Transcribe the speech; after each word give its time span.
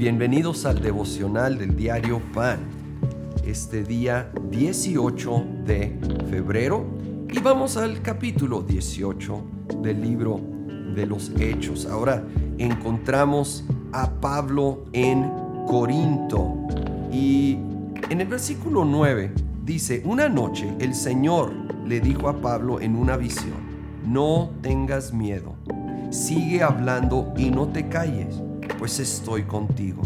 Bienvenidos 0.00 0.64
al 0.64 0.80
devocional 0.80 1.58
del 1.58 1.76
diario 1.76 2.22
Pan, 2.32 2.60
este 3.44 3.84
día 3.84 4.32
18 4.50 5.44
de 5.66 6.00
febrero 6.30 6.86
y 7.30 7.38
vamos 7.38 7.76
al 7.76 8.00
capítulo 8.00 8.62
18 8.62 9.44
del 9.82 10.00
libro 10.00 10.40
de 10.94 11.04
los 11.04 11.30
Hechos. 11.38 11.84
Ahora 11.84 12.24
encontramos 12.56 13.66
a 13.92 14.10
Pablo 14.10 14.86
en 14.94 15.30
Corinto 15.66 16.54
y 17.12 17.58
en 18.08 18.22
el 18.22 18.26
versículo 18.26 18.86
9 18.86 19.34
dice, 19.66 20.00
una 20.06 20.30
noche 20.30 20.72
el 20.78 20.94
Señor 20.94 21.52
le 21.86 22.00
dijo 22.00 22.30
a 22.30 22.40
Pablo 22.40 22.80
en 22.80 22.96
una 22.96 23.18
visión, 23.18 23.58
no 24.06 24.50
tengas 24.62 25.12
miedo, 25.12 25.56
sigue 26.08 26.62
hablando 26.62 27.34
y 27.36 27.50
no 27.50 27.68
te 27.68 27.90
calles, 27.90 28.40
pues 28.78 29.00
estoy 29.00 29.42
contigo. 29.42 30.02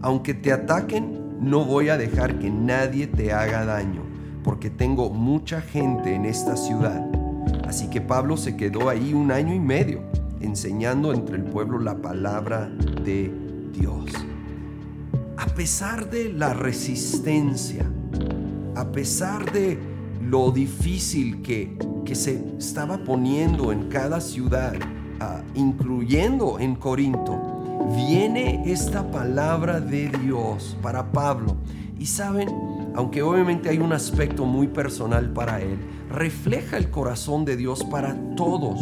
Aunque 0.00 0.34
te 0.34 0.52
ataquen, 0.52 1.24
no 1.40 1.64
voy 1.64 1.88
a 1.88 1.96
dejar 1.96 2.38
que 2.38 2.50
nadie 2.50 3.06
te 3.06 3.32
haga 3.32 3.64
daño, 3.64 4.02
porque 4.42 4.70
tengo 4.70 5.10
mucha 5.10 5.60
gente 5.60 6.14
en 6.14 6.24
esta 6.24 6.56
ciudad. 6.56 7.04
Así 7.66 7.88
que 7.88 8.00
Pablo 8.00 8.36
se 8.36 8.56
quedó 8.56 8.88
ahí 8.88 9.14
un 9.14 9.30
año 9.32 9.54
y 9.54 9.60
medio, 9.60 10.02
enseñando 10.40 11.12
entre 11.12 11.36
el 11.36 11.44
pueblo 11.44 11.78
la 11.78 11.96
palabra 11.96 12.70
de 13.04 13.32
Dios. 13.72 14.10
A 15.36 15.46
pesar 15.46 16.10
de 16.10 16.32
la 16.32 16.54
resistencia, 16.54 17.84
a 18.76 18.92
pesar 18.92 19.50
de 19.52 19.78
lo 20.20 20.50
difícil 20.50 21.42
que, 21.42 21.76
que 22.04 22.14
se 22.14 22.42
estaba 22.58 22.98
poniendo 22.98 23.72
en 23.72 23.88
cada 23.88 24.20
ciudad, 24.20 24.74
uh, 25.20 25.58
incluyendo 25.58 26.58
en 26.58 26.76
Corinto, 26.76 27.63
viene 27.94 28.62
esta 28.64 29.10
palabra 29.10 29.80
de 29.80 30.08
Dios 30.08 30.76
para 30.82 31.12
Pablo. 31.12 31.56
Y 31.98 32.06
saben, 32.06 32.48
aunque 32.94 33.22
obviamente 33.22 33.68
hay 33.68 33.78
un 33.78 33.92
aspecto 33.92 34.44
muy 34.44 34.68
personal 34.68 35.30
para 35.30 35.60
él, 35.60 35.78
refleja 36.10 36.76
el 36.76 36.90
corazón 36.90 37.44
de 37.44 37.56
Dios 37.56 37.84
para 37.84 38.16
todos 38.36 38.80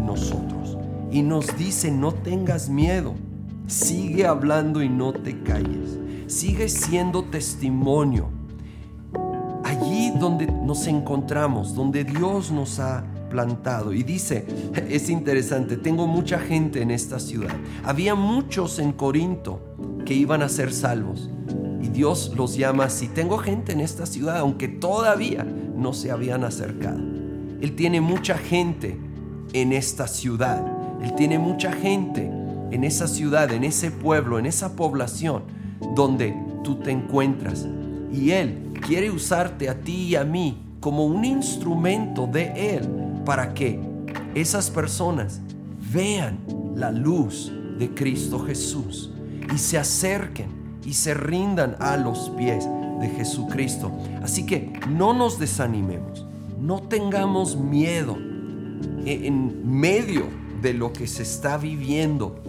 nosotros. 0.00 0.78
Y 1.10 1.22
nos 1.22 1.56
dice, 1.56 1.90
no 1.90 2.12
tengas 2.12 2.68
miedo, 2.68 3.14
sigue 3.66 4.26
hablando 4.26 4.82
y 4.82 4.88
no 4.88 5.12
te 5.12 5.42
calles, 5.42 5.98
sigue 6.26 6.68
siendo 6.68 7.24
testimonio 7.24 8.30
allí 9.64 10.12
donde 10.18 10.46
nos 10.46 10.86
encontramos, 10.86 11.74
donde 11.74 12.04
Dios 12.04 12.50
nos 12.50 12.78
ha 12.78 13.04
plantado. 13.32 13.94
Y 13.94 14.02
dice, 14.02 14.44
es 14.90 15.08
interesante, 15.08 15.78
tengo 15.78 16.06
mucha 16.06 16.38
gente 16.38 16.82
en 16.82 16.90
esta 16.90 17.18
ciudad. 17.18 17.56
Había 17.82 18.14
muchos 18.14 18.78
en 18.78 18.92
Corinto 18.92 19.60
que 20.04 20.12
iban 20.12 20.42
a 20.42 20.50
ser 20.50 20.72
salvos. 20.72 21.30
Y 21.80 21.88
Dios 21.88 22.32
los 22.36 22.56
llama 22.56 22.84
así, 22.84 23.08
tengo 23.08 23.38
gente 23.38 23.72
en 23.72 23.80
esta 23.80 24.04
ciudad, 24.04 24.36
aunque 24.38 24.68
todavía 24.68 25.44
no 25.44 25.94
se 25.94 26.10
habían 26.10 26.44
acercado. 26.44 27.00
Él 27.60 27.74
tiene 27.74 28.00
mucha 28.00 28.36
gente 28.36 28.98
en 29.54 29.72
esta 29.72 30.06
ciudad. 30.06 30.62
Él 31.02 31.14
tiene 31.14 31.38
mucha 31.38 31.72
gente 31.72 32.30
en 32.70 32.84
esa 32.84 33.08
ciudad, 33.08 33.50
en 33.52 33.64
ese 33.64 33.90
pueblo, 33.90 34.38
en 34.38 34.46
esa 34.46 34.76
población 34.76 35.42
donde 35.94 36.36
tú 36.62 36.76
te 36.76 36.90
encuentras. 36.90 37.66
Y 38.12 38.30
Él 38.30 38.74
quiere 38.86 39.10
usarte 39.10 39.68
a 39.68 39.80
ti 39.80 40.08
y 40.08 40.16
a 40.16 40.24
mí 40.24 40.62
como 40.80 41.06
un 41.06 41.24
instrumento 41.24 42.26
de 42.26 42.76
Él 42.76 43.01
para 43.24 43.54
que 43.54 43.80
esas 44.34 44.70
personas 44.70 45.40
vean 45.92 46.38
la 46.74 46.90
luz 46.90 47.52
de 47.78 47.92
Cristo 47.94 48.38
Jesús 48.40 49.10
y 49.54 49.58
se 49.58 49.78
acerquen 49.78 50.48
y 50.84 50.94
se 50.94 51.14
rindan 51.14 51.76
a 51.78 51.96
los 51.96 52.30
pies 52.30 52.68
de 53.00 53.08
Jesucristo. 53.08 53.92
Así 54.22 54.46
que 54.46 54.72
no 54.88 55.12
nos 55.12 55.38
desanimemos, 55.38 56.26
no 56.60 56.82
tengamos 56.82 57.56
miedo 57.56 58.16
en 59.04 59.68
medio 59.68 60.26
de 60.60 60.74
lo 60.74 60.92
que 60.92 61.06
se 61.06 61.22
está 61.22 61.58
viviendo. 61.58 62.40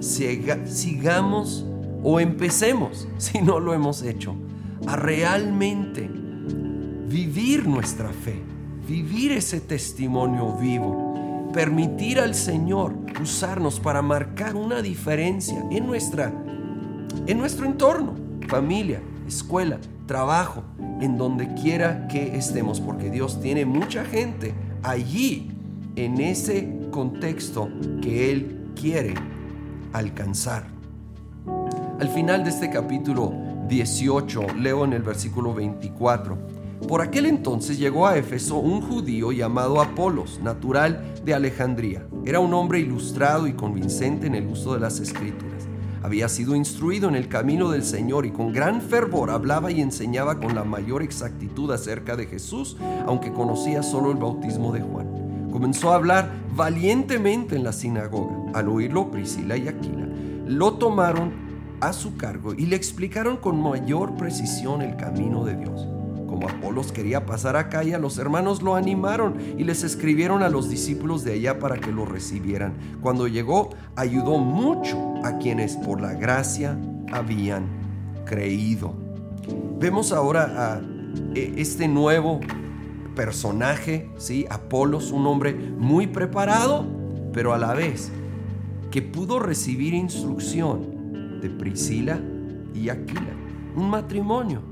Sigamos 0.00 1.64
o 2.02 2.20
empecemos, 2.20 3.08
si 3.18 3.40
no 3.40 3.60
lo 3.60 3.72
hemos 3.72 4.02
hecho, 4.02 4.34
a 4.86 4.96
realmente 4.96 6.10
vivir 7.08 7.66
nuestra 7.66 8.08
fe, 8.08 8.42
vivir 8.92 9.32
ese 9.32 9.58
testimonio 9.58 10.52
vivo, 10.52 11.50
permitir 11.54 12.20
al 12.20 12.34
Señor 12.34 12.92
usarnos 13.22 13.80
para 13.80 14.02
marcar 14.02 14.54
una 14.54 14.82
diferencia 14.82 15.64
en 15.70 15.86
nuestra 15.86 16.30
en 17.26 17.38
nuestro 17.38 17.64
entorno, 17.64 18.14
familia, 18.48 19.00
escuela, 19.26 19.78
trabajo, 20.06 20.62
en 21.00 21.16
donde 21.16 21.54
quiera 21.54 22.06
que 22.06 22.36
estemos, 22.36 22.80
porque 22.80 23.08
Dios 23.08 23.40
tiene 23.40 23.64
mucha 23.64 24.04
gente 24.04 24.52
allí 24.82 25.50
en 25.96 26.20
ese 26.20 26.68
contexto 26.90 27.70
que 28.02 28.30
Él 28.30 28.72
quiere 28.78 29.14
alcanzar. 29.94 30.66
Al 31.98 32.08
final 32.08 32.44
de 32.44 32.50
este 32.50 32.68
capítulo 32.68 33.32
18, 33.68 34.54
leo 34.58 34.84
en 34.84 34.92
el 34.92 35.02
versículo 35.02 35.54
24. 35.54 36.61
Por 36.88 37.00
aquel 37.00 37.26
entonces 37.26 37.78
llegó 37.78 38.06
a 38.06 38.16
Éfeso 38.16 38.58
un 38.58 38.80
judío 38.80 39.32
llamado 39.32 39.80
Apolos, 39.80 40.40
natural 40.42 41.14
de 41.24 41.34
Alejandría. 41.34 42.06
Era 42.24 42.40
un 42.40 42.52
hombre 42.54 42.80
ilustrado 42.80 43.46
y 43.46 43.52
convincente 43.54 44.26
en 44.26 44.34
el 44.34 44.46
uso 44.46 44.74
de 44.74 44.80
las 44.80 45.00
escrituras. 45.00 45.68
Había 46.02 46.28
sido 46.28 46.56
instruido 46.56 47.08
en 47.08 47.14
el 47.14 47.28
camino 47.28 47.70
del 47.70 47.84
Señor 47.84 48.26
y 48.26 48.32
con 48.32 48.52
gran 48.52 48.82
fervor 48.82 49.30
hablaba 49.30 49.70
y 49.70 49.80
enseñaba 49.80 50.40
con 50.40 50.54
la 50.54 50.64
mayor 50.64 51.02
exactitud 51.02 51.70
acerca 51.70 52.16
de 52.16 52.26
Jesús, 52.26 52.76
aunque 53.06 53.32
conocía 53.32 53.82
solo 53.82 54.10
el 54.10 54.18
bautismo 54.18 54.72
de 54.72 54.80
Juan. 54.80 55.48
Comenzó 55.52 55.92
a 55.92 55.96
hablar 55.96 56.30
valientemente 56.56 57.54
en 57.54 57.62
la 57.62 57.72
sinagoga. 57.72 58.34
Al 58.54 58.68
oírlo, 58.68 59.10
Priscila 59.10 59.56
y 59.56 59.68
Aquila 59.68 60.08
lo 60.46 60.74
tomaron 60.74 61.32
a 61.80 61.92
su 61.92 62.16
cargo 62.16 62.52
y 62.54 62.66
le 62.66 62.76
explicaron 62.76 63.36
con 63.36 63.62
mayor 63.62 64.16
precisión 64.16 64.82
el 64.82 64.96
camino 64.96 65.44
de 65.44 65.56
Dios. 65.56 65.86
Como 66.26 66.48
Apolos 66.72 66.90
quería 66.90 67.26
pasar 67.26 67.54
a 67.56 67.68
Calla, 67.68 67.98
los 67.98 68.16
hermanos 68.16 68.62
lo 68.62 68.76
animaron 68.76 69.36
y 69.58 69.64
les 69.64 69.84
escribieron 69.84 70.42
a 70.42 70.48
los 70.48 70.70
discípulos 70.70 71.22
de 71.22 71.34
allá 71.34 71.58
para 71.58 71.76
que 71.76 71.92
lo 71.92 72.06
recibieran. 72.06 72.72
Cuando 73.02 73.28
llegó, 73.28 73.68
ayudó 73.94 74.38
mucho 74.38 74.96
a 75.22 75.36
quienes 75.36 75.76
por 75.76 76.00
la 76.00 76.14
gracia 76.14 76.78
habían 77.12 77.66
creído. 78.24 78.94
Vemos 79.78 80.12
ahora 80.12 80.54
a 80.56 80.80
e, 81.34 81.52
este 81.58 81.88
nuevo 81.88 82.40
personaje, 83.14 84.08
¿sí? 84.16 84.46
Apolos, 84.48 85.12
un 85.12 85.26
hombre 85.26 85.52
muy 85.52 86.06
preparado, 86.06 86.86
pero 87.34 87.52
a 87.52 87.58
la 87.58 87.74
vez 87.74 88.10
que 88.90 89.02
pudo 89.02 89.40
recibir 89.40 89.92
instrucción 89.92 91.38
de 91.42 91.50
Priscila 91.50 92.18
y 92.72 92.88
Aquila. 92.88 93.34
Un 93.76 93.90
matrimonio 93.90 94.71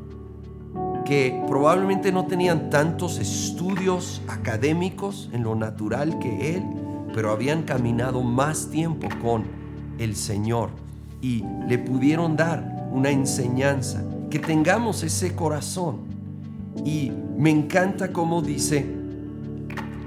que 1.11 1.43
probablemente 1.49 2.13
no 2.13 2.27
tenían 2.27 2.71
tantos 2.71 3.19
estudios 3.19 4.23
académicos 4.29 5.29
en 5.33 5.43
lo 5.43 5.57
natural 5.57 6.21
que 6.21 6.55
él, 6.55 6.63
pero 7.13 7.33
habían 7.33 7.65
caminado 7.65 8.23
más 8.23 8.71
tiempo 8.71 9.09
con 9.21 9.43
el 9.99 10.15
Señor 10.15 10.71
y 11.21 11.43
le 11.67 11.79
pudieron 11.79 12.37
dar 12.37 12.87
una 12.93 13.11
enseñanza, 13.11 14.05
que 14.31 14.39
tengamos 14.39 15.03
ese 15.03 15.35
corazón. 15.35 15.97
Y 16.85 17.11
me 17.37 17.51
encanta 17.51 18.13
cómo 18.13 18.41
dice 18.41 18.87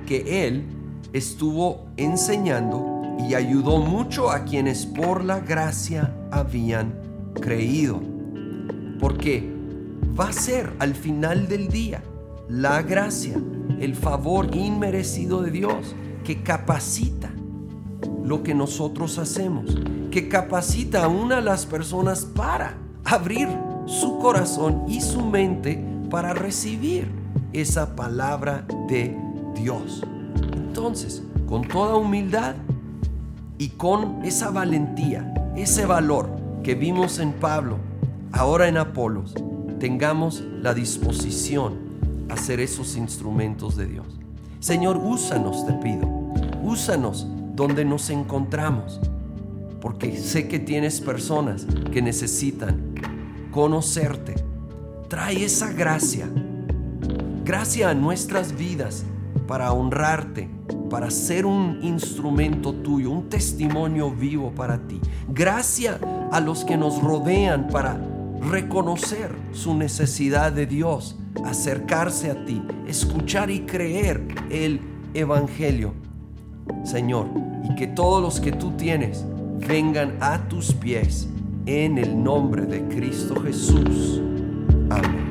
que 0.06 0.48
él 0.48 0.64
estuvo 1.12 1.82
enseñando 1.98 3.18
y 3.20 3.34
ayudó 3.34 3.80
mucho 3.80 4.32
a 4.32 4.46
quienes 4.46 4.86
por 4.86 5.26
la 5.26 5.42
gracia 5.42 6.16
habían 6.32 6.94
creído. 7.42 8.00
Porque 9.02 9.53
va 10.20 10.30
a 10.30 10.34
ser 10.34 10.74
al 10.80 10.96
final 10.96 11.48
del 11.48 11.68
día 11.68 12.04
la 12.48 12.82
gracia, 12.82 13.36
el 13.80 13.96
favor 13.96 14.56
inmerecido 14.56 15.42
de 15.42 15.52
Dios 15.52 15.96
que 16.24 16.44
capacita 16.44 17.32
lo 18.24 18.44
que 18.44 18.54
nosotros 18.54 19.18
hacemos, 19.18 19.78
que 20.12 20.30
capacita 20.30 21.06
a 21.06 21.08
una 21.08 21.38
de 21.38 21.42
las 21.42 21.66
personas 21.66 22.26
para 22.26 22.78
abrir 23.04 23.50
su 23.86 24.18
corazón 24.20 24.86
y 24.88 25.02
su 25.02 25.26
mente 25.26 25.84
para 26.10 26.34
recibir 26.34 27.10
esa 27.52 27.96
palabra 27.96 28.66
de 28.88 29.18
Dios. 29.56 30.04
Entonces, 30.54 31.24
con 31.48 31.68
toda 31.68 31.96
humildad, 31.96 32.56
y 33.64 33.70
con 33.70 34.20
esa 34.26 34.50
valentía, 34.50 35.34
ese 35.56 35.86
valor 35.86 36.30
que 36.64 36.76
vimos 36.76 37.20
en 37.20 37.32
Pablo, 37.32 37.78
ahora 38.32 38.68
en 38.68 38.78
Apolos, 38.78 39.36
tengamos 39.84 40.42
la 40.62 40.74
disposición 40.74 41.78
a 42.30 42.38
ser 42.38 42.62
esos 42.62 42.96
instrumentos 42.96 43.76
de 43.76 43.86
Dios. 43.86 44.06
Señor, 44.62 44.96
úsanos, 44.96 45.66
te 45.66 45.74
pido. 45.74 46.08
Úsanos 46.64 47.28
donde 47.54 47.84
nos 47.84 48.10
encontramos 48.10 49.02
porque 49.82 50.16
sé 50.16 50.48
que 50.48 50.58
tienes 50.58 51.02
personas 51.02 51.68
que 51.92 52.02
necesitan 52.02 52.96
conocerte. 53.52 54.36
Trae 55.10 55.44
esa 55.44 55.74
gracia, 55.74 56.30
gracia 57.44 57.90
a 57.90 57.94
nuestras 57.94 58.56
vidas 58.56 59.04
para 59.50 59.74
honrarte, 59.74 60.50
para 60.90 61.12
ser 61.12 61.46
un 61.46 61.80
instrumento 61.82 62.72
tuyo, 62.72 63.12
un 63.12 63.28
testimonio 63.28 64.12
vivo 64.12 64.50
para 64.56 64.78
ti. 64.88 65.02
Gracia 65.28 66.00
a 66.32 66.40
los 66.40 66.64
que 66.64 66.78
nos 66.78 67.02
rodean 67.02 67.68
para 67.68 68.13
reconocer 68.50 69.36
su 69.52 69.76
necesidad 69.76 70.52
de 70.52 70.66
Dios, 70.66 71.18
acercarse 71.46 72.32
a 72.32 72.46
ti, 72.46 72.62
escuchar 72.88 73.50
y 73.50 73.62
creer 73.62 74.24
el 74.50 74.82
Evangelio. 75.14 75.94
Señor, 76.84 77.28
y 77.64 77.76
que 77.76 77.88
todos 77.88 78.22
los 78.22 78.40
que 78.40 78.52
tú 78.52 78.72
tienes 78.72 79.26
vengan 79.68 80.18
a 80.20 80.48
tus 80.48 80.74
pies 80.74 81.28
en 81.66 81.98
el 81.98 82.22
nombre 82.22 82.66
de 82.66 82.88
Cristo 82.88 83.42
Jesús. 83.42 84.22
Amén. 84.90 85.23